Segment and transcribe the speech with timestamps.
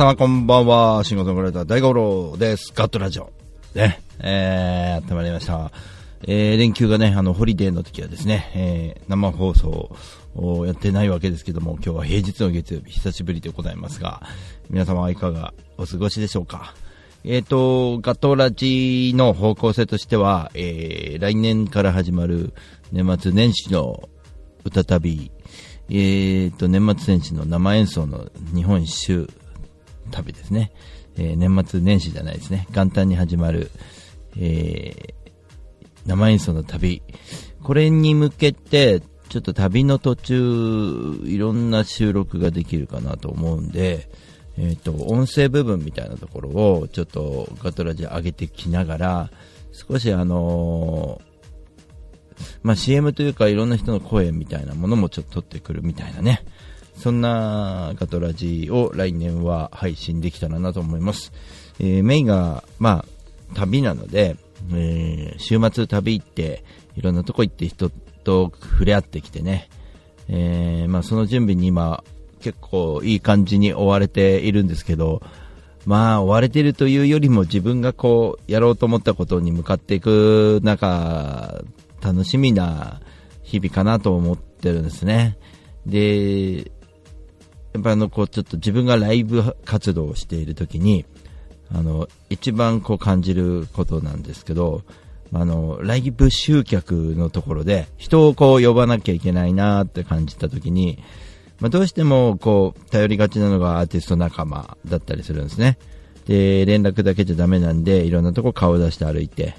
[0.00, 1.04] 様こんばんは。
[1.04, 2.72] シンガーソングライター大五郎です。
[2.74, 3.34] ガットラジオ。
[3.74, 4.00] ね。
[4.18, 5.70] えー、やってまいりました。
[6.22, 9.94] えー、連休がね、あの、ホリデーの時はですね、えー、生放送
[10.36, 14.22] をやってないわけですけども、今日は平日の月曜日、久しぶりでございますが、
[14.70, 16.72] 皆様はいかがお過ごしでしょうか。
[17.24, 22.54] えっ、と、ガトラジの方向性としては、えー、来年から始まる
[22.90, 24.08] 年末年始の
[24.64, 25.30] 歌旅、
[25.90, 29.28] えー、と、年末年始の生演奏の日本一周
[30.10, 30.72] 旅ですね。
[31.16, 32.66] えー年末年始じゃないですね。
[32.72, 33.70] 元旦に始まる、
[34.36, 35.20] えー
[36.06, 37.02] 生演奏の旅。
[37.62, 44.08] これに向けて、ちょっと旅の途中、いろんな収録ができるかなと思うんで、
[44.56, 49.30] えっ、と、音声部分みたいなところを、ちょっとガトラジ上げてきながら、
[49.72, 51.20] 少しあの
[52.62, 56.44] まあ、CM というかいろんな人の声みたいなものもちょっと取ってくるみたいなね。
[57.00, 61.32] そんなガトラジーを来年は配信できたらなと思います。
[61.78, 64.36] えーメインが、まあ、旅なので、
[64.74, 66.62] えー週末旅行って、
[66.96, 67.88] いろんなとこ行って人
[68.22, 69.70] と触れ合ってきてね、
[70.28, 72.04] えーまあその準備に今、
[72.40, 75.22] 結構いい感じに追われているんですけど、
[75.86, 81.62] まあ追われているというよりも自分がこう、やろうと思ったことに向かっていく中、
[82.02, 83.00] 楽しみな
[83.42, 85.38] 日々かなと思ってるんですね。
[85.86, 86.70] で、
[87.72, 91.04] やっぱあの、こう、ちょっと自分がライブ活動をしているときに、
[91.72, 94.82] あの、一番こう感じることなんですけど、
[95.32, 100.98] あの、ライブ集客のところで、人をこう呼ばなきゃいけないなって感じたときに、
[101.60, 105.78] まあ、どうしてもこう、頼りがちなのがアーティスト仲間だったりするんですね。
[106.26, 109.54] で、連絡だけじゃダメなんで、いろんなとこ顔出して歩いて、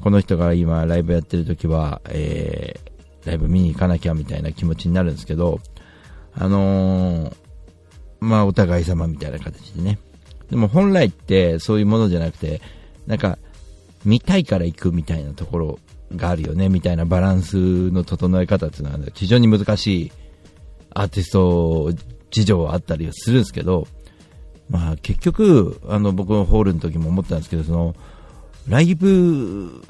[0.00, 5.60] この人が今ライブやってる時は、えー、ライブ見に行かなきゃみたいな気持ちになるんですけど、
[6.34, 7.41] あのー
[8.22, 9.98] まあお互い様みたいな形でね。
[10.48, 12.60] でも本来ってそういうものじゃなくて、
[13.06, 13.38] なんか、
[14.04, 15.78] 見たいから行くみたいなところ
[16.14, 20.12] があるよね、みたいなバランスの整え方っていうのは非常に難しい。
[20.94, 21.90] アーティスト
[22.30, 23.88] 事情はあったりするんですけど、
[24.68, 27.96] まあ結局、あの僕のホールの時も思ったんですけど、その、
[28.68, 29.82] ライブ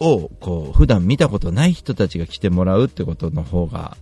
[0.00, 3.96] をこう普段見たことない人たちが来てもらうってことの方が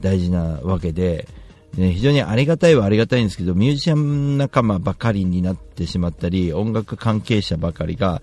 [0.00, 1.28] 大事なわけで、
[1.74, 8.22] で非常にありがたいはありがたいんですけど、ミュージシャン仲間ばかりになってしまったり、音楽関係者ばかりが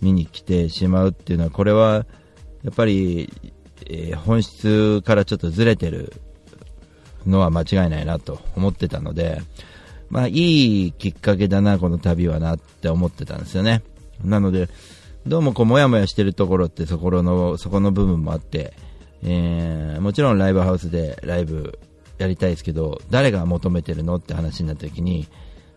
[0.00, 2.06] 見に来てしまうっていうのは、これは
[2.62, 3.32] やっぱり、
[3.86, 6.12] えー本質からちょっとずれてる
[7.26, 9.42] のは間違いないなと思ってたので、
[10.08, 13.82] まあいいきっかけだな、この旅はなって思ってたんですよね。
[14.22, 14.68] なので、
[15.26, 18.74] どうもこう、もやもやしてるところってそこの、そこの部分もあって、
[19.22, 21.78] えーもちろんライブハウスでライブ
[22.18, 25.26] やりたいですけど、誰が求めてるのって話になった時に、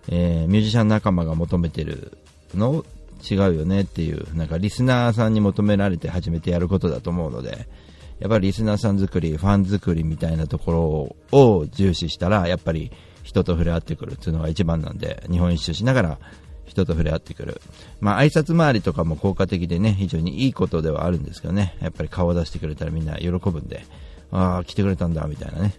[0.09, 2.17] えーミュージシャン仲間が求めてる
[2.53, 2.85] の
[3.29, 7.67] 違うよねっていう、なんかリスナーさんに求められて初めてやることだと思うので、
[8.19, 12.91] やっぱりリスナーさん作り、ファン作りみたいなところを重視したら、やっぱり
[13.23, 16.19] 人と触れ合ってくるっていうのが一番なんで、日本一周しながら
[16.65, 17.61] 人と触れ合ってくる。
[17.99, 23.85] まあ挨拶回りとかも効果的でね、非常にいいことではあるんですけどね、やっぱり顔を出してくれたらみんな喜ぶんで、
[24.31, 25.73] ああ、来てくれたんだ、みたいなね。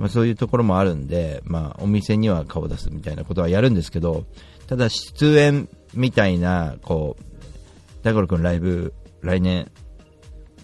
[0.00, 4.24] まあそういうところもあるんで、まあお店には顔を出すみたいなことはやるんですけど、
[4.66, 7.24] ただ出演みたいな、こう、
[8.02, 9.70] 大五郎くんライブ、来年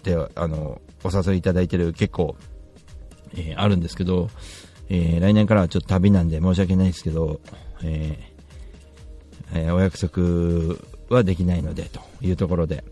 [0.01, 2.35] で、あの、お誘いいただいてる結構、
[3.35, 4.31] えーあるんですけど、
[4.89, 7.39] えー来年からはちょっと旅なんで申し訳ないですけど、
[7.83, 10.79] えーえお約束
[11.15, 12.83] はできないので、というところで、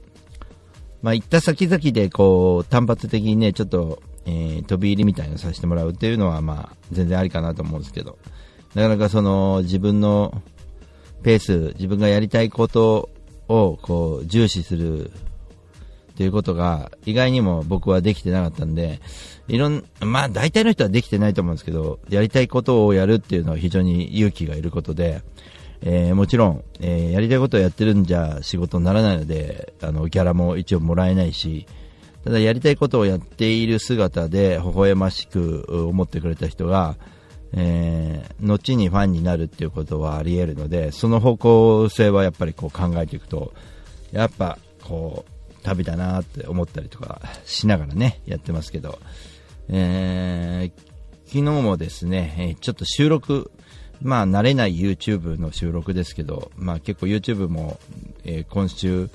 [1.01, 8.17] まあ、行った先々で、こう、単発的にね、ちょっと、えー飛び入りみたいなのさせてもらうっていうのは、まあ、全然ありかなと思うんですけど、
[8.73, 10.41] なかなかその、自分の
[11.23, 13.09] ペース、自分がやりたいこと
[13.47, 15.09] を、こう、重視する
[16.15, 18.99] っていうことが、意外にも僕はできてなかったんで、
[19.47, 25.21] いろん、まあ、大体の人はできてないと思うんですけど、やりたいことをやるっていうのは非常に勇気がいることで、
[25.81, 31.67] えーもちろん、えーやりたいことをやってるんじゃ仕事にならないので、あの、ギャラも一応もらえないし、
[32.25, 36.95] ただやりたいことをやっている姿で微笑ましく思ってくれた人が、
[37.53, 43.53] えー後にファンになるっていうことはあり得るので、その方向性はやっぱりこう考えていくと、
[44.11, 48.97] やっぱこう、旅だなって思ったりとかしながらね、やってますけど、
[49.69, 50.95] えー
[51.27, 53.51] 昨日もですね、ちょっと収録、
[54.01, 57.79] まあ慣れない YouTube の収録ですけど、まあ結構 YouTube も、
[58.23, 59.09] えー今週、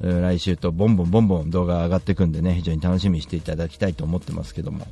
[0.00, 4.86] 来週とボンボンボンボン動画上がっていくんでね、非常に楽しみにしていただきたいと思ってますけども。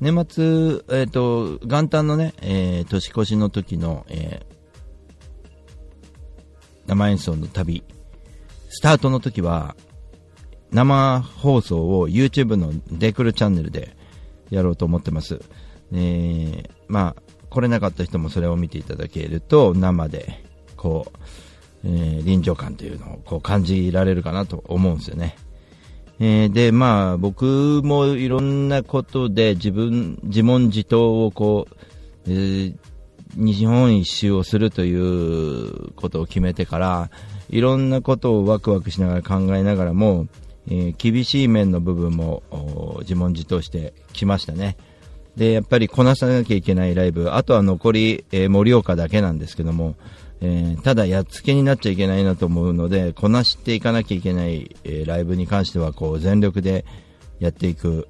[0.00, 4.58] 年末、えっ、と、元旦のね、えー年越しの時の、えー
[6.88, 7.84] 生演奏の旅、
[8.70, 9.76] スタートの時は、
[10.72, 13.94] 生放送を YouTube のデクルチャンネルで
[14.48, 15.40] やろうと思ってます。
[15.92, 20.44] えーまあ、来れなかった人もそれを見ていただけると、生で、
[20.76, 21.18] こう、
[21.84, 25.36] えー臨場感というのをこう感じられるかなと思うんですよね。
[26.20, 31.76] えーで、まあ、僕もいろんなことで自分、自問自答をこう、
[32.26, 32.74] えー
[33.36, 37.10] 日本一周をするということを決めてから、
[37.50, 40.26] いろんなことをワクワクしながら考えながらも、
[40.66, 42.42] えー厳しい面の部分も
[43.00, 44.76] 自問自答してきましたね。
[45.36, 49.94] で、やっぱりこなさなきゃいけないライブ、あとは残り、えー盛岡だけなんですけども、
[50.40, 56.84] えーただやっつけになっちゃいけないなと思うので、こなしていかなきゃいけない、えーライブに関しては、こう、全力で
[57.40, 58.08] やっていく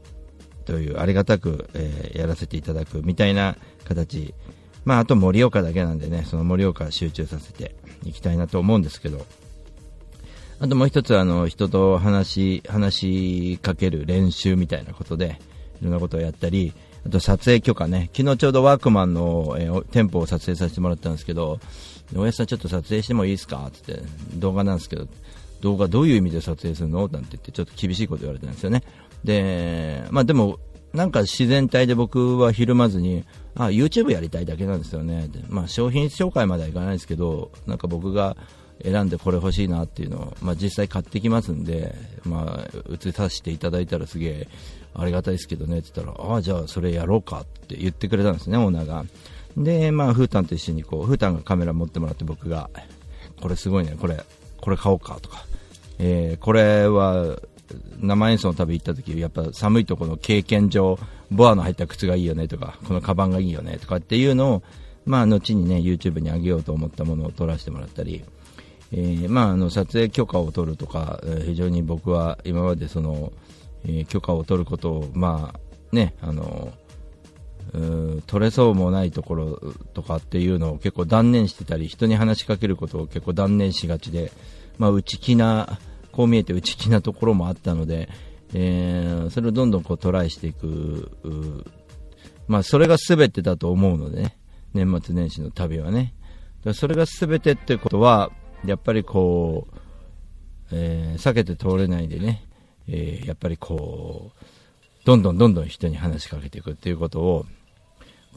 [0.65, 4.35] という、ありがたく、えーやらせていただくみたいな形。
[4.85, 9.27] まあ、あと盛岡だけなんでね、その盛岡集中させていきたいなと思うんですけど、
[10.61, 12.95] あともう一つ、あの、人と話、話
[13.55, 15.39] しかける練習みたいなことで、
[15.81, 16.73] いろんなことをやったり、
[17.07, 21.61] あと撮影許可ね、昨日ちょうどワークマンの、えー店舗を撮影させてもらったんですけど、
[22.17, 23.67] おやさんちょっと撮影してもいいですか？
[23.69, 24.07] って言って、
[24.37, 25.07] 動画なんですけど、
[25.61, 27.09] 動画どういう意味で撮影するの？
[27.09, 28.83] なんて言って、ちょっと厳しいこと言われたんですよね。
[29.25, 30.59] で、まあでも、
[30.93, 33.25] なんか自然体で僕はひるまずに、
[33.55, 35.29] あ、YouTube やりたいだけなんですよね。
[35.49, 38.37] まあ商品紹介まではいかないですけど、なんか僕が
[38.83, 41.95] 選んでこれ欲しいなっていうのを、まあ実際買ってきますんで、
[42.25, 44.49] まあ映させていただいたらすげえ
[44.95, 49.05] ありがたいですけどねって言ったら、ああ、じゃあそれやろうかって言ってくれたんですね、オーナーが。
[49.57, 52.71] で、まあ、フータンと一緒にこう、フータンがカメラ持ってもらって僕が、
[53.41, 54.23] これすごいね、これ、
[54.61, 55.45] これ買おうかとか、
[55.99, 57.39] えーこれは、
[58.01, 60.99] 生演奏の旅行った時、やっぱ寒いところの経験上、
[61.31, 64.63] ボアの入った靴がいいよねとか、このカバンがいいよねとかっていうのを、
[65.05, 68.23] まあ、後にね、YouTube に上げようと思ったものを撮らせてもらったり、
[68.93, 73.33] えーまあ、あの撮影許可を取るとか、非常に僕は今までその、
[73.85, 76.73] えー許可を取ることを、まあね、あの
[77.73, 84.33] うー取れそうもないところとかっていうのを結構断念してたり人に話しかけることを結構断念しがちで、
[84.79, 85.79] まあ、内気な
[86.13, 88.09] こう見えて内気なところもあったので、
[88.55, 91.11] えーそれをどんどんこうトライしていく
[92.49, 94.37] まあ、それが全てだと思うのでね
[94.75, 96.15] 年末年始の旅はね。
[96.65, 98.31] だそれが全てってことは
[98.65, 99.77] やっぱりこう、
[100.73, 102.45] えー避けて通れないでね、
[102.89, 104.45] えーやっぱりこう
[105.05, 107.47] どんどんどんどん人に話しかけていくっていうことを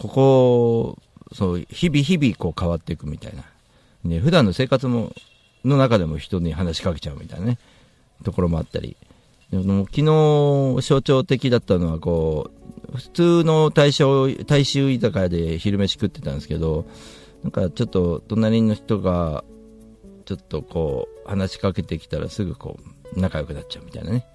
[0.01, 0.97] ここ
[1.31, 3.43] そう日々日々こう変わっていくみたいな、
[4.03, 5.13] ね、普段の生活も
[5.63, 7.59] の中でも人に話しかけちゃうみたいなね。
[8.23, 8.97] ところもあったり。
[9.51, 12.49] でも昨日象徴的だったのはこ
[12.93, 16.85] う普通の大正大衆居酒屋で昼飯食ってたんですけど
[17.43, 19.43] なんかちょっと隣の人が
[20.25, 22.79] ちょっとこう話しかけてきたらすぐこ
[23.13, 24.25] う仲良くなっちゃうみたいなね。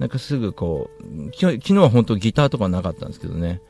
[0.00, 3.62] なんかすぐこう昨日は本当ギターとかなかったんですけどね。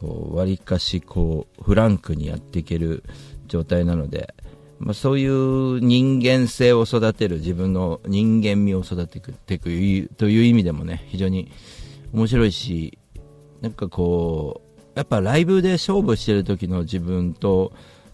[0.00, 3.04] こう割かしこうフランクにやっていける
[3.48, 4.34] 状態なので、
[4.78, 11.52] まあ、そういう人間性を育てる自分の人間味を育てていくという意味でもね非常に
[12.14, 12.98] 面白いし
[13.60, 17.72] なんかこうやっぱライブで勝負してる時の自分と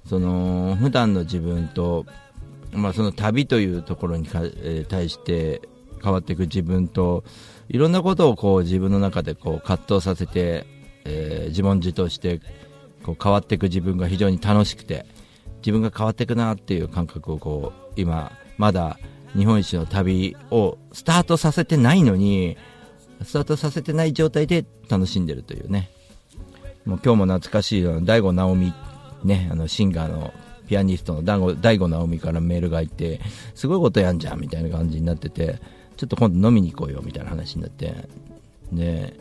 [0.09, 2.05] その普段の自分と、
[2.73, 5.63] まあ、その旅というところにか、えー対して
[6.03, 7.25] 変わっていく自分と
[7.69, 10.67] いろんなことをこう自分の中でこう葛藤させて、
[11.07, 12.41] えー自問自答して
[13.03, 15.07] こう変わっていく自分が非常に楽しくて
[15.59, 18.99] 自分が変わっていくなっていう感覚をこう今まだ
[19.37, 22.57] 日本一の旅をスタートさせてないのに
[23.23, 25.91] スタートさせてない状態で楽しんでるというね。
[26.85, 28.73] もう今日も懐かしいあの大悟直美
[29.25, 30.33] ねあのシンガーの
[30.69, 33.21] ピアニストの大悟直美からメールが入って
[33.55, 35.59] すごいことやんじゃんみたいな感じになってて
[35.97, 37.95] ちょっと今度飲みに行こうよみたいな話になって。
[38.73, 39.15] で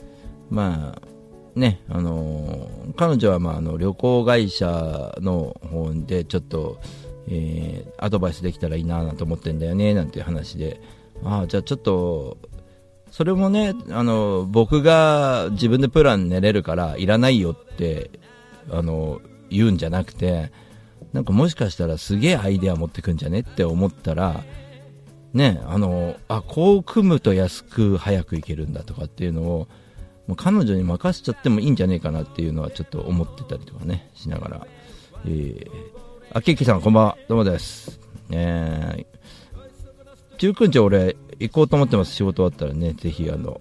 [0.49, 1.14] まあ
[1.55, 6.79] ねあのー彼女はまああの旅行会社の方でちょっと、
[7.27, 10.81] えーアドバイスできたらいいななんて思ってんだよねなんていう話で。
[11.23, 12.37] ああじゃあちょっと
[13.09, 18.11] それもねあの僕が自分でプラン練れるからいらないよって
[18.69, 20.51] あの言うんじゃなくて
[21.13, 24.43] なんかもしかしたらすげえアイデア持ってくんじゃねって思ったら
[25.33, 29.67] ねあのあこう組むと安く早くいけるんだとかっていうのを
[30.27, 34.67] もう彼女に任せちゃってもいいんじゃねえかなっていうのはちょっと思ってたりとかね、しながら。
[35.25, 35.67] えー、
[36.31, 37.99] あけきさんこんばんは、どうもです。
[38.31, 43.59] えー、19日俺行こうと思ってます、仕事終わったらね、ぜひあの、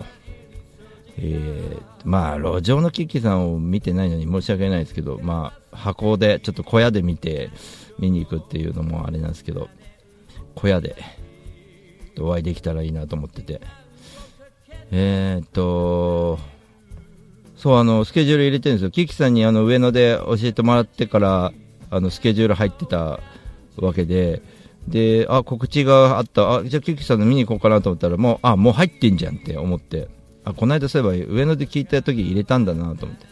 [1.16, 7.50] えー、まあ、路上のキッキさんを見てないのに申し訳ないですけど、まあ、箱で、ちょっと小屋で見て、
[7.98, 9.68] 見に行くっていうのもあれなんですけど、
[10.54, 10.96] 小屋で、
[12.18, 13.60] お会いできたらいいなと思ってて。
[14.90, 16.38] えー、っと、
[17.64, 18.90] そう、あの、スケジュール入れてるんですよ。
[18.90, 21.50] キキさんにあの、上野で教えてもらってから、
[21.88, 23.20] あの、スケジュール入ってた
[23.78, 24.42] わけで、
[24.86, 30.08] で、あ、告知があった、あ、じゃあキキさんの見に行こうかなと思ったら、もう、あ、もう入ってんじゃんって思って、
[30.44, 33.24] あ、この間そういえば上野で聞いた時入れたんだなと思って。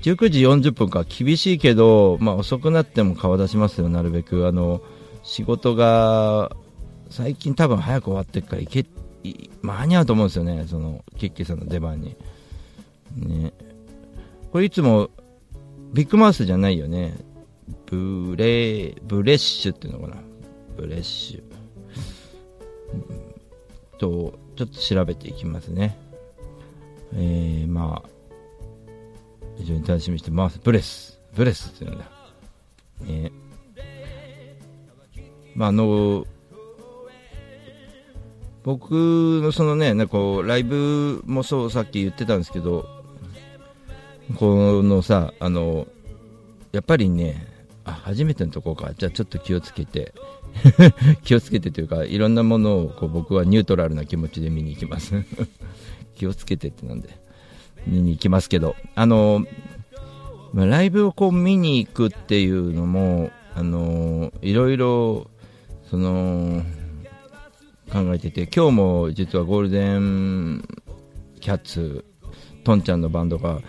[0.00, 4.46] 19時40分か、厳しいけど、まあ遅くなっても顔出しますよ、なるべく。
[4.46, 4.80] あの、
[5.24, 6.56] 仕事が、
[7.10, 8.86] 最近多分早く終わってっから行け、
[9.60, 12.16] 間に合うと思うんですよね、その、キッキーさんの出番に。
[13.16, 13.52] ね。
[14.52, 15.10] これいつも、
[15.92, 17.14] ビッグマウスじゃないよね。
[17.86, 20.22] ブレ、ブレッシュっていうのかな。
[20.76, 21.42] ブレッシュ。
[23.98, 25.96] と、ちょっと調べていきますね。
[27.14, 28.08] えー、まあ、
[29.56, 30.60] 非常に楽しみにしてます。
[30.62, 31.20] ブレス。
[31.34, 32.04] ブレスっていうんだ。
[33.04, 33.32] ね。
[35.54, 36.26] まあ、あの、
[38.64, 38.92] 僕
[39.42, 43.01] のそのね、なんかこう、ライブもそう、さっき言ってたんですけど、
[44.36, 45.86] このさ、あの、
[46.72, 47.46] やっぱりね、
[47.84, 48.92] あ、初めてのとこか。
[48.96, 50.14] じゃあちょっと気をつけて、
[51.22, 55.14] 気をつけてというか、いろんなものをこう僕はニュートラルな気持ちで見に行きます。
[56.14, 57.08] 気をつけてってなんで、
[57.86, 59.44] 見に行きますけど、あの、
[60.52, 65.26] まあ、ライブをこう見に行くっていうのも、あの、いろいろ、
[65.90, 66.62] その、
[67.90, 70.66] 考えてて、今日も実はゴールデン
[71.40, 72.04] キャッツ、
[72.64, 73.60] トンちゃんのバンドが、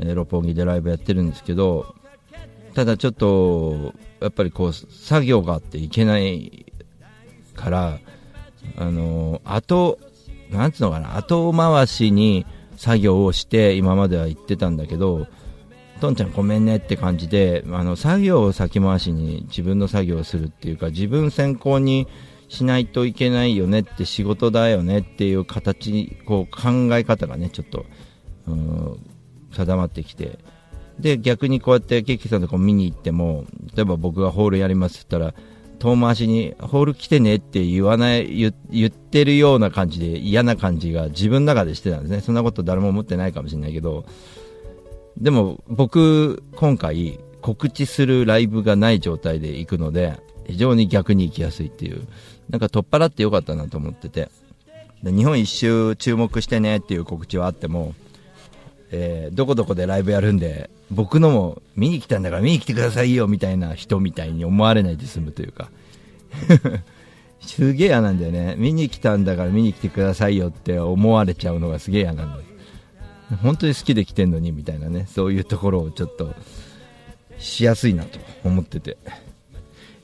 [0.00, 1.94] え、六本木でライブやってるんですけど、
[2.74, 6.72] ただちょっと、やっぱりこう、作業があっていけない
[7.54, 7.98] から、
[8.76, 9.98] あの、後、
[10.50, 15.26] なんつうのかな、後回しに作業をして今までは言ってたんだけど、
[16.00, 22.06] とんちゃんごめんねって感じで、あの、作業を先回しに自分の作業をするっていうか、自分先行に
[22.48, 27.84] しないといけないよねって仕事だよねっていう形、こう考え方がね、ちょっと、
[28.46, 28.98] うん、
[29.52, 30.38] 定まってきて、
[30.98, 35.42] で、逆にこうやってケーキさんとこ見に行っても、例えば僕がホールやりますって言ったら、
[35.78, 42.20] 遠回しに、ホール来てねって言わない、言ってるような感じで嫌な感じが自分の中でしてたんですね。
[42.20, 44.04] そんなこと誰も思ってないかもしれないけど、
[45.16, 52.08] でも僕、今回告知するライブがない状態で行くので、非常に逆に行きやすいっていう、
[52.50, 54.30] なんか取っ払ってよかったなと思ってて、
[55.04, 57.94] 日本一周注目してねっていう告知はあっても、
[58.90, 65.70] えー、どこどこでライブやるんで、僕のも見に来たんだから見に来てくださいよみたいな人みたいに思われないで済むというか。
[67.40, 68.56] すげえ嫌なんだよね。
[68.58, 72.42] 見に来たんだから見に来てくださいよって思われちゃうのがすげえ嫌なんだよ。
[73.42, 75.06] 本当に好きで来てんのにみたいなね。
[75.08, 76.34] そういうところをちょっと
[77.38, 78.96] しやすいなと思ってて。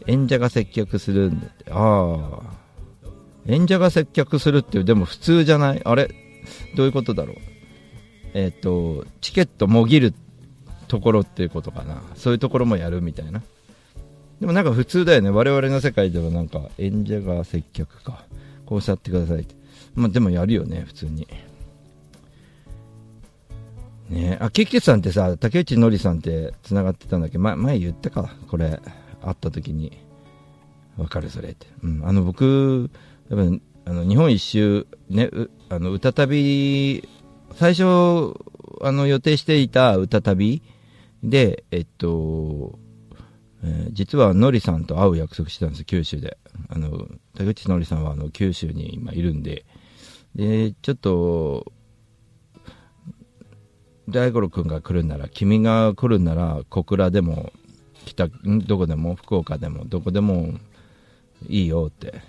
[0.07, 1.65] 演者が接客するんだって。
[1.71, 2.55] ああ。
[3.47, 5.83] 演者が接客するっていうでも普通じゃない？
[5.85, 6.09] あれ？
[6.77, 7.37] どういうことだろう？
[8.35, 10.13] えっ、ー、とチケットもぎる
[10.89, 12.03] ところっていうことかな。
[12.15, 13.43] そういうところもやるみたいな。
[14.41, 15.31] でもなんか普通だよね。
[15.31, 18.25] 我々の世界ではなんか演者が接客か。
[18.67, 19.55] こうしゃってくださいって。
[19.95, 21.27] まあでもやるよね普通に。
[24.11, 24.37] ね。
[24.41, 28.35] あケッケさんってさ竹内のりさんってつながってたんだっけ、ま、前言ったか。
[28.49, 28.81] これ
[29.23, 30.05] 会った時に。
[30.97, 32.91] わかるそれって、うん、あの僕
[33.29, 33.41] やっ
[33.85, 35.31] ぱあの日本一周ね
[35.69, 37.07] あの歌旅
[37.57, 37.85] 最初
[38.81, 40.63] あの予定していた歌旅
[41.23, 42.79] で、えっと、
[43.63, 46.37] えー、実はのりさんと会う約束してたんです、九州で。
[46.69, 49.65] あの、田口のりさんはあの九州に今いるんで、
[50.35, 51.73] で、ちょっと、
[54.09, 57.53] 大五郎君が来るんなら、君が来るんなら、小倉でも、
[58.05, 58.29] 北、
[58.67, 60.53] どこでも、福岡でも、どこでも
[61.49, 62.21] いいよって、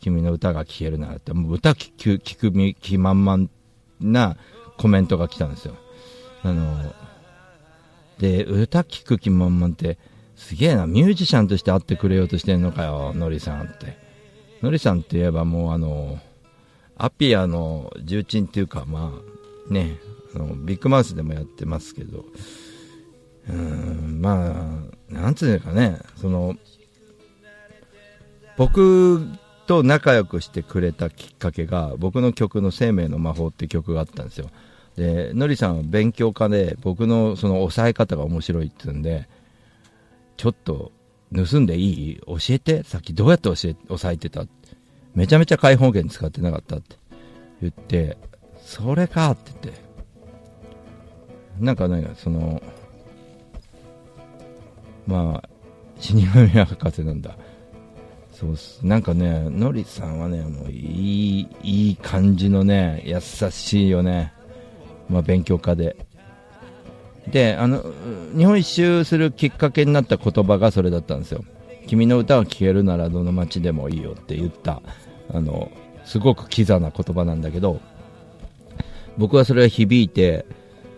[0.00, 3.48] 君の歌が聴けるならって、もう歌聴く、聞く気満々
[4.00, 4.36] な
[4.78, 5.76] コメントが来たんですよ。
[6.42, 6.94] あの、
[8.18, 9.98] で、歌聴く気満々って、
[10.36, 13.96] すげえな、ミュージシャンとして会ってくれようとしてんのかよ、ノリさんって。
[14.62, 16.18] ノリさんって言えばもうあの、
[16.96, 19.12] アピアの重鎮っていうか、ま
[19.70, 19.98] あ、ね、
[20.34, 22.24] あのビッグマウスでもやってますけど、
[23.48, 26.56] うん、まあ、なんつうのかね、その、
[28.56, 29.26] 僕
[29.66, 34.50] と仲良くしてくれたきっかけが、僕の曲の生命の魔法って曲があったんですよ。
[34.96, 39.28] で、のりさんは勉強家で、僕のその抑え方が面白いって言うんで、
[40.36, 40.92] ちょっと
[41.34, 42.20] 盗んでいい？
[42.26, 42.82] 教えて？
[42.82, 44.44] さっきどうやって教え、抑えてた？
[45.14, 46.96] めちゃめちゃ開放権使ってなかったって。
[47.60, 48.16] 言って、
[48.64, 49.82] それかって言って、
[51.60, 52.60] なんかね、その、
[55.06, 55.48] まあ、
[56.00, 57.36] 死神博士なんだ。
[58.42, 58.84] そうす。
[58.84, 64.32] なんかね、のりさんはね、もういい、いい感じのね、優しいよね。
[65.08, 65.96] まあ、勉強家で。
[67.28, 67.84] で、あの、
[68.36, 71.44] 日本一周するきっかけになった言葉がそれだったんですよ。
[71.86, 74.82] 君の歌を聴けるならどの街でもいいよって言った、
[75.32, 75.70] あの、
[76.04, 77.80] すごくキザな言葉なんだけど、
[79.18, 80.46] 僕はそれが響いて、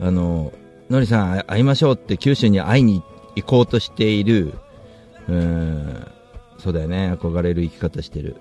[0.00, 0.50] あの、
[0.88, 3.02] のりさん会いましょうって九州に会いに
[3.36, 4.54] 行こうとしている、
[5.28, 6.06] うん、
[6.64, 8.36] そうだよね、憧れる生き方してる。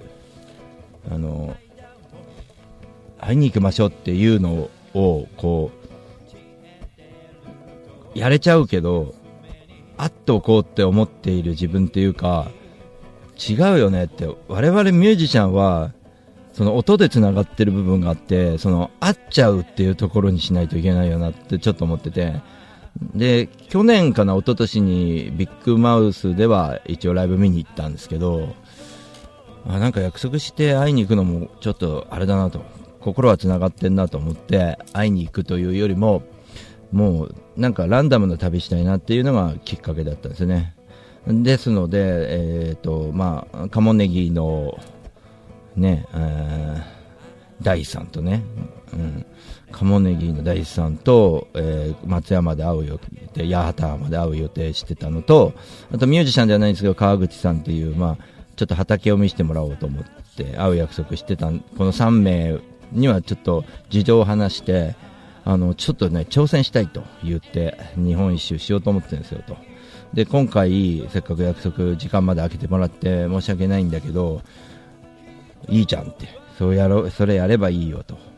[1.11, 1.57] あの、
[3.19, 5.71] 会いに行きましょうっていうのを、こ
[8.15, 9.13] う、やれちゃうけど、
[9.97, 12.49] 会っておこうって思っている自分っていうか、
[13.37, 15.91] 違うよねって、我々ミュージシャンは、
[16.53, 22.35] その音で繋がってる部分があって、その会っちゃうっていうところにしないといけないよなってちょっと思ってて、
[23.01, 28.53] で、去年かな、一昨年にビッグマウスでは一応ライブ見に行ったんですけど、
[29.65, 32.63] あなんか約束して会いに行くのもちょっとあれだなと、
[32.99, 36.23] 心は繋がってんなと思って会いに行くというよりも、
[36.91, 40.75] もうなんかランダムな旅したいなっていうのがきっかけだったんですね。
[41.27, 44.77] ですので、えっ、ー、と、まあ、鴨ネギの、
[45.75, 48.43] ね、えー、大さんとね、
[48.91, 49.25] うん、
[49.73, 52.97] 鴨ネギの大地さんと、えー、松山で会う予
[53.33, 55.53] 定、八幡まで会う予定してたのと、
[55.91, 60.03] あとミュージシャンではないんですけど、川口さんっていう、まあ、ちょっと畑を見せてもらおうと思っ
[60.37, 61.51] て会う約束してた、こ
[61.83, 62.59] の3名
[62.91, 64.95] にはちょっと事情を話して、
[65.43, 69.57] あの、ちょっとね、挑戦したいと言って、日本一周しようと思ってるんですよと。
[70.13, 74.41] で、今回、せっかく約束、時間まで空けてもらって申し訳ないんだけど、
[75.67, 78.32] いいじゃんって、そうやろ、それやればいいよと。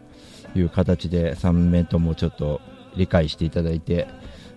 [0.59, 2.61] いう形で3名ともちょっと
[2.95, 4.07] 理解していただいて、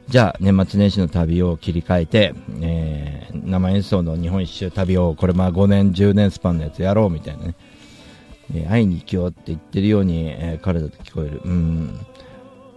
[0.09, 7.55] じゃあ年末年始の旅を切り替えて、えー、生演奏の日本一周旅をこれまあ5年、10年スパンのやつやろうみたいなね、
[8.55, 11.43] え、会いに行きようって言ってるように、えー、彼だと聞こえる。
[11.45, 11.99] うん。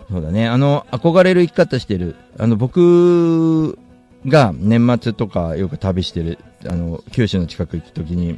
[0.09, 0.47] そうだね。
[0.49, 2.15] あの、憧れる生き方してる。
[2.37, 3.79] あの、僕
[4.27, 8.37] が年末とかよく旅してる、あの、九州の近く行くときに、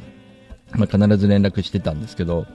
[0.70, 2.46] まあ、必ず連絡してたんですけど、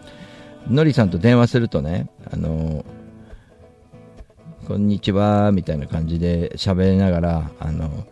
[0.69, 2.85] のりさんと電話するとね、あの、
[4.67, 8.05] こんにちは、みたいな感じで喋りながら、あの、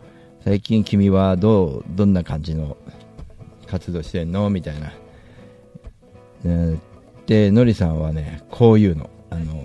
[0.44, 2.76] 最近君はどう、どんな感じの
[3.68, 4.50] 活動してんの？
[4.50, 4.92] みたいな。
[7.26, 9.08] で、のりさんはね、こういうの。
[9.30, 9.64] あの、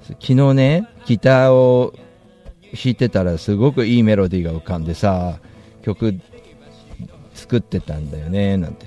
[0.00, 1.92] 昨日ね、ギターを
[2.72, 5.40] 弾いてたらすごくいいメロディーが浮かんでさ、
[5.82, 6.18] 曲
[7.34, 8.86] 作ってたんだよね、なんて。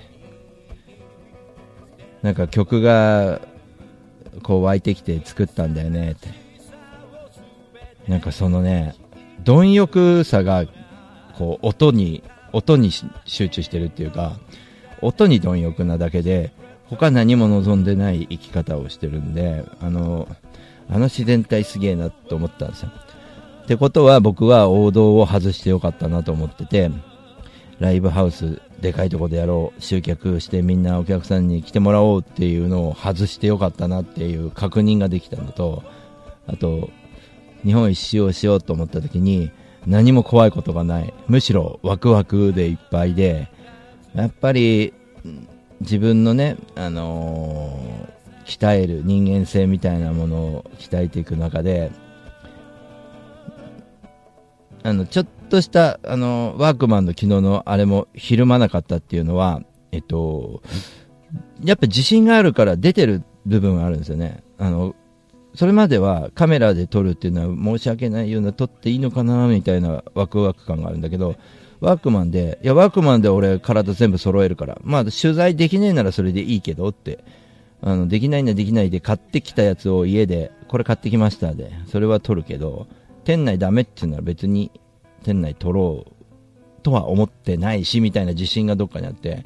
[2.22, 3.42] なんか曲が
[4.44, 6.30] こう湧いてきて作ったんだよねって。
[8.08, 8.96] なんかそのね
[9.44, 10.66] 貪欲さが
[11.38, 12.92] こう音に音に
[13.26, 14.40] 集中してるっていうか
[15.02, 16.52] 音に貪欲なだけで
[16.86, 20.28] 他何も望んでない生き方をしてるんであの
[20.90, 22.92] あの自然体すげえなと思ったんですよ。
[23.64, 26.92] ってことは僕は王道を外してよかったなと思ってて
[27.80, 35.84] ライブハウスでかいとこでやろう、集客してみんなお客さんに来てもらおうっていうのを外してよかったなっていう確認ができたのと、
[36.48, 36.89] あと、
[37.63, 39.52] 日本一周をしようと思った時に
[39.86, 41.13] 何も怖いことがない。
[41.28, 43.50] むしろワクワクでいっぱいで、
[44.15, 44.94] やっぱり
[45.80, 51.91] 自分のね、あのー、鍛える人間性みたいなものを鍛えていく中で、
[54.84, 59.62] あの、ちょっとした、あの、ワークマンの昨日のあれもひるまなかったっていうのは、
[59.92, 60.64] えっと、
[61.64, 64.44] やっぱ自信があるから出てる部分があるんですよね。
[64.58, 64.96] あの、
[65.54, 71.36] それまではカメラで撮るっていうのは申し訳ないような撮っていいのかなみたいなワクワク感があるんだけど、
[71.82, 77.26] ワークマンで、いや、ワークマンで俺体全部揃えるから、まあ取材できねえならそれでいいけどって、
[77.82, 82.88] あの、できないなできないで買ってきたやつを家で、これ買ってきましたで、それは撮るけど、
[83.24, 84.72] 店内ダメっていうのは別に
[85.24, 89.46] 店内撮ろうとは思ってないし、みたいな自信がどっかにあって、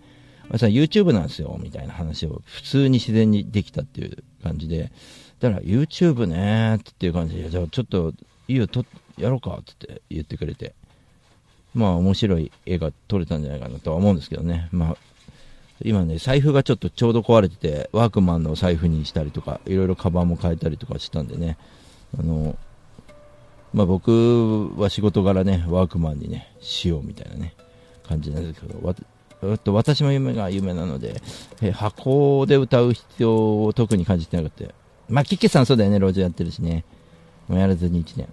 [0.50, 4.92] まあ、さ、YouTube なんですよ、みたいな話を普通に自然にできたっていう感じで、
[5.40, 8.14] だから YouTube ねーっていう感じで、じゃあちょっと
[8.48, 8.86] いいよ、と
[9.18, 10.74] やろうかって言ってくれて、
[11.74, 14.70] まあ面白い映画撮れたんじゃないかなとは思うんですけどね。
[14.72, 14.98] まあ
[15.84, 21.58] 今ね、財布がちょっとちょうど壊れてて、ワークマンの財布にしたりとか、いろいろカバンも変えたりとかしたんでね、
[22.18, 22.58] あの、
[23.76, 27.54] まあ、僕は仕事柄ね、ワークマンにね、しようみたいなね、
[28.08, 28.96] 感じなんですけど、わ
[29.58, 31.22] と私も夢が夢なので、
[31.62, 34.74] え箱で歌う必要を特に感じてなかった。
[35.10, 36.86] まあ、キッケさんそうだよね、路上やってるしね。
[37.50, 38.30] もうやらずに1年。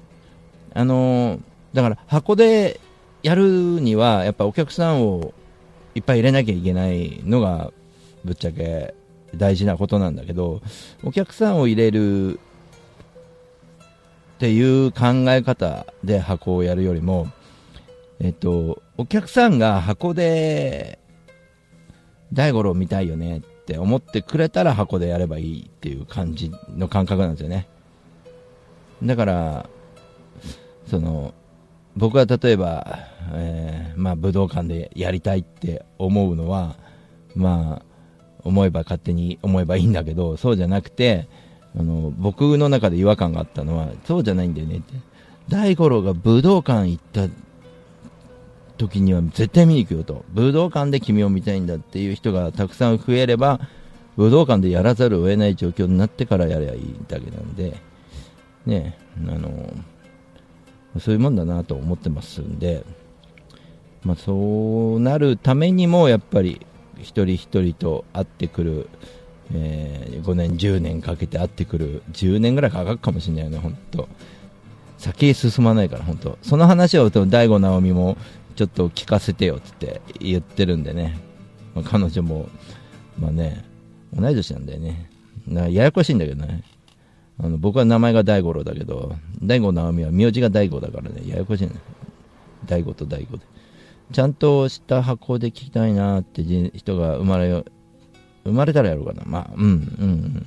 [0.74, 1.40] あのー、
[1.74, 2.78] だから箱で
[3.24, 5.34] やるには、やっぱお客さんを
[5.96, 7.72] いっぱい入れなきゃいけないのが、
[8.24, 8.94] ぶっちゃけ
[9.34, 10.62] 大事なことなんだけど、
[11.02, 12.38] お客さんを入れる
[14.42, 17.28] っていう考え方で箱をやるよりも、
[18.18, 20.98] えっと、お客さんが箱で
[22.32, 27.68] 大五郎見たいよねって思ってくれたら箱でやればいいっていう感じの感覚なんですよね。
[29.04, 29.70] だから、
[30.90, 31.34] その、
[31.96, 32.98] 僕は例えば、
[33.34, 36.74] えー、まあ武道館でやりたいって思うのは、
[37.36, 37.82] まあ、
[38.42, 41.28] 思えば勝手に思えばいいんだけど、そうじゃなくて、
[41.76, 44.94] あの、僕の中で違和感があったのは、そうじゃないんだよねって。
[45.48, 47.28] 大五郎が武道館行った
[48.76, 50.24] 時には絶対見に行くよと。
[50.30, 53.60] 武道館で君を見たいんだっていう人がたくさん増えれば、
[54.16, 57.76] 武道館でやらざるを得ない状況になってからやればいいだけなんで、
[58.66, 59.72] ね、あの、
[61.00, 62.84] そういうもんだなと思ってますんで、
[64.04, 66.66] まあ、そうなるためにもやっぱり
[66.98, 68.88] 一人一人と会ってくる、
[69.54, 74.08] えー、5年、10年かけて会ってくる、10年ぐらいかかるかもしれないよね、本当。
[74.98, 76.38] 先へ進まないから、本当。
[76.42, 78.16] その話を大悟直美も
[78.54, 81.18] ちょっと聞かせてよって言ってるんでね、
[81.74, 82.48] まあ、彼女も、
[83.18, 83.64] まあね、
[84.14, 85.10] 同い年なんだよね。
[85.48, 86.62] ややこしいんだけどね。
[87.38, 91.72] あの僕は名前が大五郎だけど、大悟直美は名字が大悟だからね、ややこしいね。
[92.66, 93.44] 大悟と大悟で。
[94.12, 97.64] ちゃんとした箱で聞きたいなって人が生まれ、
[98.44, 99.22] 生まれたらやろうかな。
[99.24, 100.46] まあ、うん、うん。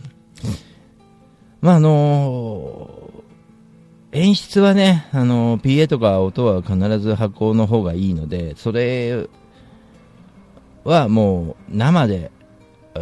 [1.62, 3.06] まあ、あのー
[4.16, 9.28] 演出はね、あのー、PA とか音は必ず箱の方がいいので、それ
[10.86, 12.32] はもう生で、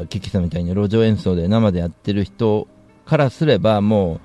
[0.10, 2.68] キキさんみたいに路上演奏で生でやってる人
[3.06, 4.20] からすればも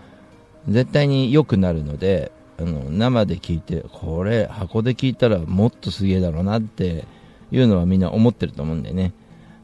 [0.67, 7.05] う絶対に良くなるので、あの、生で聞いて、これ箱で聞いたらもっとすげえだろうなって
[7.53, 9.13] いうのはみんな思ってると思うんでね。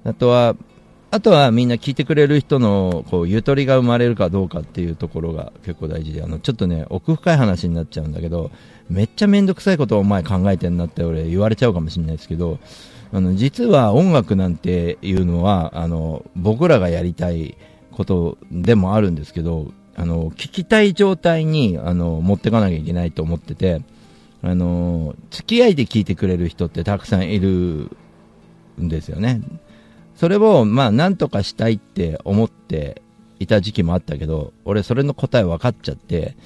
[0.04, 0.56] あとは、
[1.14, 8.50] あとはみんな聞いてくれる人のこうゆとりが生まれるかどうかっていうところが結構大事であのちょっとね奥深い話になっちゃうんだけど
[8.90, 12.58] めっちゃ面倒くさいことをお前考えてんなって俺言われちゃうかもしれないですけど
[13.12, 17.56] あの実は音楽なんていうのはあの僕らがやりたい
[17.92, 23.82] ことでもあるんですけどあの聞きたい状態にあの持ってかなきゃいけないと思ってて
[24.42, 27.88] あの付き合いで聞いてくれる人ってたくさんいる
[28.82, 29.42] んですよね。
[30.16, 33.02] それを、まあ、なんとかしたいって思って
[33.40, 36.36] いた時期もあったけど、俺それの答え分かっちゃって、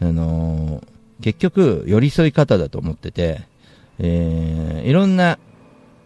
[0.00, 3.42] あのー、結局、寄り添い方だと思ってて、
[3.98, 5.38] えー、いろんな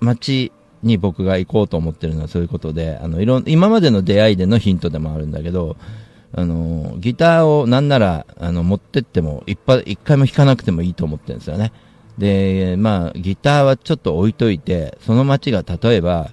[0.01, 0.53] 街
[0.83, 5.77] に僕が行こうと思ってるのはそういうことで、あの、いろん、今までの出会いでのヒントでもあるんだけど、
[6.33, 11.73] あの、ギターをなんなら、あの、持ってっても、一発、一回も弾かなくてもいいと思ってるんですよね。
[12.19, 16.31] で、まあ、ギターはちょっと置いといて、その街が例えば、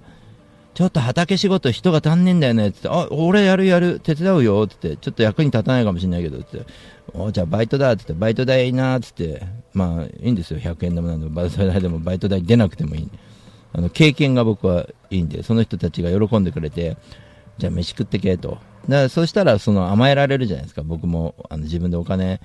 [0.73, 6.65] ちょっと畑仕事人が足んねえんだよねってって、あ、俺やるやる、手伝うよってって、ちょっと役に立たないかもしれないけどつって、
[7.13, 13.09] おじゃあバイトだってって、バイト代いいなってって、まあいいんですよ、100円でもなんでも、バイト代でもバイト代出なくてもいい。
[13.73, 16.97] あの、経験が僕はいいんで、その人たちが喜んでくれて、
[17.59, 18.57] じゃあ飯食ってけと。
[18.89, 22.41] だからそしたらその甘えられるじゃないですか、僕もあの自分でお金、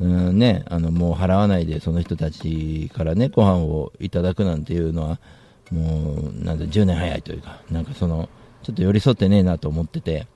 [0.00, 5.18] うんね、あのもう払わないでその人たちからね、ご飯をいただくなんていうのは、
[5.72, 8.28] もう、なんだ、10年早いというか、なんかその、
[8.62, 10.26] ちょっと寄り添ってねえなと思ってて、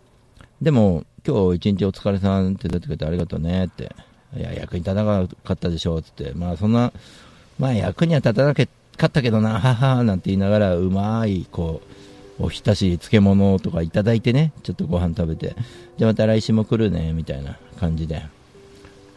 [0.62, 3.94] でも、今日一日お疲れさんって出てくれてありがとうねって、
[4.37, 6.92] いや、役に立たなかったでしょ、つって、まあそんな、
[7.59, 11.83] まあ役には立たなかったけどな、ははなんて言いながら、うまい、こ
[12.40, 15.55] う、おひたし、漬物とかいただいてね、ちょっとご飯食べて、
[15.99, 18.22] じゃあまた来週も来るね、みたいな感じで。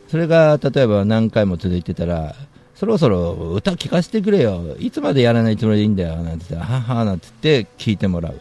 [0.09, 2.35] それが、例えば何回も続いてたら、
[2.79, 8.39] そろそろ歌聴かせてくれよ、いつまでやらないつもりでいいんだよ、なんて言って、ははなんて言って聞いてもらう。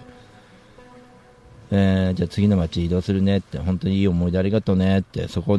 [1.72, 5.59] えー、じゃあ次の街移動するねって、本当にいい思い出ありがとうねって、そこ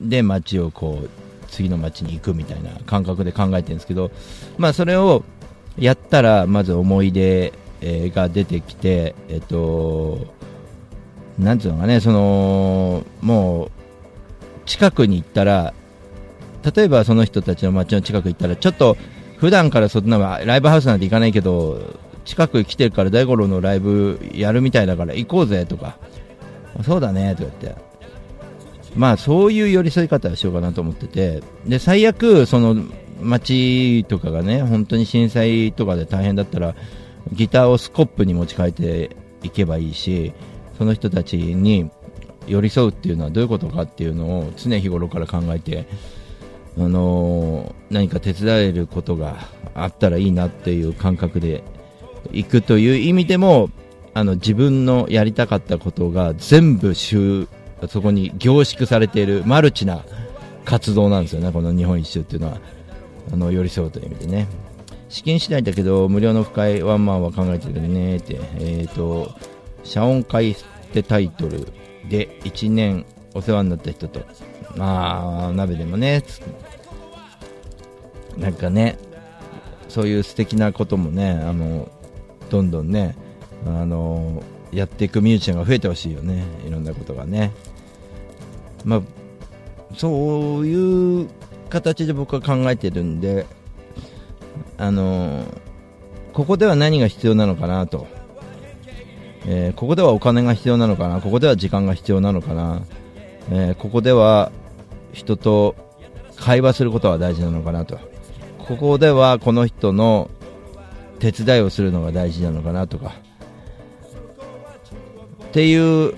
[0.00, 1.10] で街をこう、
[1.48, 4.10] 次の街に行くみたいな感覚で考えてるんですけど、
[4.56, 5.22] まあそれを
[5.76, 10.26] やったら、まず思い出が出てきて、えっと、
[11.38, 13.70] なんていうのかね、その、もう、
[14.64, 15.74] 近くに行ったら、
[16.74, 18.96] 例えばその人たちの街の近く行ったら、ちょっと
[19.36, 25.98] 普段からそんなライブハウスなんて行かないけど、近く来てるから大五郎のライブやるみたいだから行こうぜとか、
[26.82, 27.82] そうだねとか言って、
[28.96, 32.76] まあそういう寄り添い方はしようかなと思ってて、で、最悪、その、
[33.20, 36.74] 街とかがね、本当に震災とかで大変だったら、
[37.32, 40.32] ギターをスコップに持ち替えていけばいいし、
[40.78, 41.90] その人たちに
[42.46, 45.86] 寄り添うっていうのはどういうことかっていうのを常日頃から考えて、
[46.78, 49.36] あの、何か手伝えることが
[49.74, 51.62] あったらいいなっていう感覚で
[52.32, 53.70] 行くという意味でも、
[54.16, 60.04] あの自分のやりたかったことが全部そこに凝縮されているマルチな
[60.64, 62.58] 活動なんですよね、この日本一周っていうのは。
[63.32, 64.46] あの寄り添うという意味でね。
[65.08, 69.32] 資金次第だけど、無料の深いワンマンは考えてるけどねって、えっ、ー、と、
[69.84, 70.56] 謝恩会っ
[70.92, 71.68] てタイトル
[72.08, 74.20] で1年お世話になった人と、
[74.76, 76.22] まあ、鍋でもね、
[78.36, 78.98] なんかね、
[79.88, 81.88] そういう素敵なこともね、あの、
[82.50, 83.16] どんどんね、
[83.66, 87.52] あの、やっていくミュージシャンが増えてほしいよね、いろんなことがね。
[88.84, 89.02] まあ、
[89.96, 91.28] そういう
[91.70, 93.46] 形で僕は考えてるんで、
[94.76, 95.44] あの、
[96.32, 98.06] ここでは何が必要なのかなと。
[99.46, 102.82] えー、ここではお金が必要なのかな、ここでは時間が必要なのかな、
[103.50, 104.50] えー、ここでは
[105.14, 105.74] 人と
[106.36, 107.98] 会話することが大事なのかなと、
[108.58, 110.30] ここではこの人の
[111.20, 113.14] 手伝いをするのが大事なのかなとか、
[115.46, 116.14] っていう、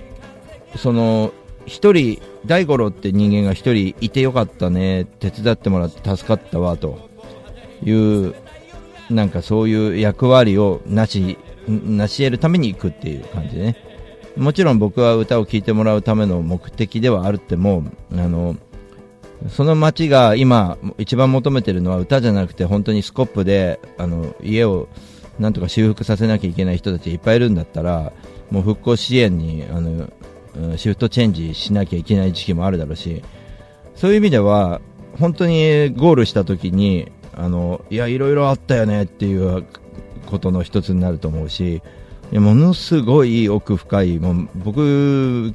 [0.77, 1.33] その、
[1.67, 7.09] 一人、大五郎って人間が一人いてよかったね、手伝ってもらって助かったわ、と。
[7.85, 8.35] いう、
[9.11, 13.77] なんかそういう役割をなし成し得るために行くっていう感じでね。
[14.37, 18.57] もちろん僕は歌を聴いてもらうための目的ではあるっても、あの、
[19.49, 24.89] その街が今一番求めてるのは歌じゃなくて本当にスコップであの家を
[25.39, 28.13] なんとか修復させなきゃいけない人たちいっぱいいるんだったら
[28.51, 30.11] もう復興支援にあの
[30.79, 33.23] シフトチェンジしなきゃいけない時期もあるだろうし
[33.95, 34.81] そういう意味では
[35.19, 39.67] 本当にゴールした時にあのいやいろいろあったよねっていう
[40.27, 41.83] ことの一つになると思うし、
[42.33, 44.81] ものすごい奥深い、もう僕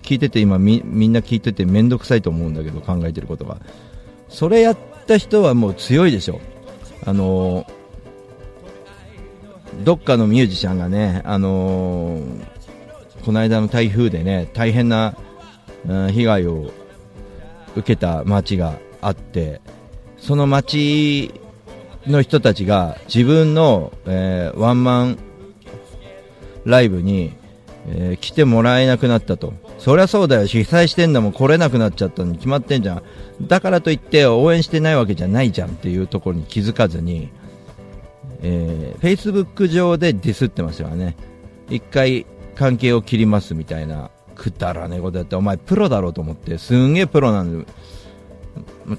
[0.01, 3.57] 聞いてて今みみんな聞いてて面倒くさいと思うんだけど考えてることが。
[4.29, 6.39] それやった人はもう強いでしょ。
[7.05, 7.65] あの
[9.83, 12.21] どっかのミュージシャンがね、あの
[13.25, 15.15] この間の台風でね、大変な、
[15.87, 16.71] うん、被害を
[17.75, 19.61] 受けた街があって、
[20.17, 21.33] その街
[22.07, 25.17] の人たちが自分の、えー、ワンマン
[26.65, 27.33] ライブに、
[27.87, 29.53] えー、来てもらえなくなったと。
[29.77, 30.45] そりゃそうだよ。
[30.45, 33.03] 被災してんだもん来れなくなっちゃったのに決まってんじゃん。
[33.47, 37.29] だからといって応援してないわけじゃないじゃんっていうところに気づかずに、
[38.41, 41.15] えー、Facebook 上でディスってましたからね。
[41.69, 47.65] 一回関係を切りますみたいな、くだらねえことやって、お前プロだろうと思って、すんげえプロなんで、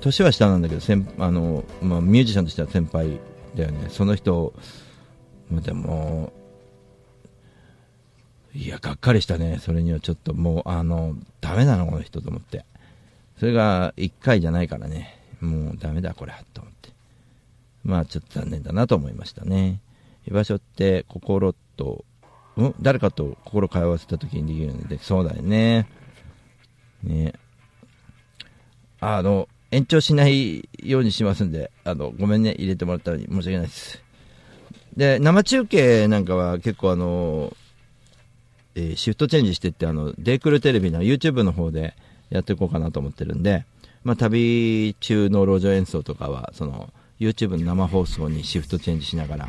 [0.01, 3.19] 年は下なんだけど先あの、まあ、ミュージシャンとしては先輩
[3.55, 4.53] だよねその人
[5.51, 6.33] でも
[8.55, 9.59] いやがっかりしたね。
[9.61, 12.65] それにはちょっともうあのダメなのこの人と思って。
[13.39, 15.19] それが1回じゃないからね。
[15.41, 16.91] もうダメだこれと思って。
[17.83, 19.81] まあちょっと残念だなと思いましたね。
[20.27, 22.05] 居場所って心と
[22.61, 22.75] ん？
[22.81, 25.89] 誰かと心通わせた時にできるのでそうだよね。
[27.03, 27.33] ね。
[29.01, 34.05] あの延長しないようにしますんで、あの、ごめんね、入れてもらったのに申し訳ないです。
[34.97, 37.57] で、生中継なんかは結構あの、
[38.75, 41.95] え、シフトチェンジしてって、あの、デイクルテレビの YouTube の方で
[42.31, 43.65] やっていこうかなと思ってるんで、
[44.05, 49.49] まあ、旅中の路上演奏とかは、その、YouTube の生放送にシフトチェンジしながら、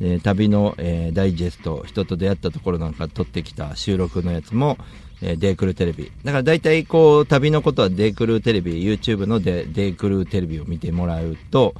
[0.00, 4.78] えー、旅の、えー、ダイジェスト、人と出会ったところなんか撮ってきた収録のやつも、
[5.22, 6.12] えー、デイクルテレビ。
[6.24, 11.74] だから大体こう、旅のことはデイクルテレビ、YouTube のデデイクルテレビを見てもらうと、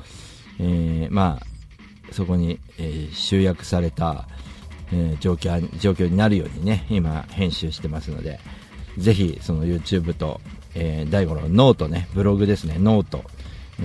[0.59, 4.29] えー、まあ、そこに、えー、集約された、
[4.92, 8.40] えー、状況、状況になるようにね、今編集してますので、
[8.98, 10.40] ぜひその YouTube と、
[10.74, 13.24] えー、大五郎ノートね、ブログですね、 note、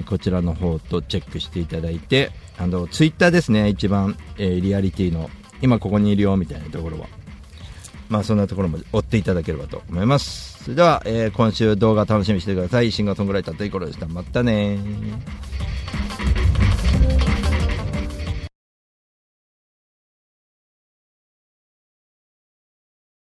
[0.06, 5.30] こちらの方とチェックしていただいて、あの、ツイッターですね、一番、えー、リアリティの、
[5.62, 7.08] 今ここにいるよ、みたいなところは。
[8.10, 10.64] まあ、そんなところも追っていただければと思います。
[10.64, 12.92] それでは、えー、今週動画楽しみにしてください。
[12.92, 14.08] シンガーソングライターとイコロでした。
[14.08, 14.80] またね